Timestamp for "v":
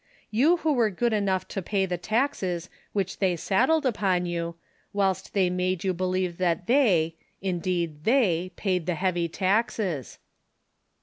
8.47-8.53